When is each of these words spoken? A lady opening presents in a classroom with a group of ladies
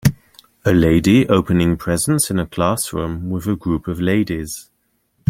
A 0.65 0.73
lady 0.73 1.29
opening 1.29 1.77
presents 1.77 2.31
in 2.31 2.39
a 2.39 2.47
classroom 2.47 3.29
with 3.29 3.45
a 3.45 3.55
group 3.55 3.87
of 3.87 4.01
ladies 4.01 4.71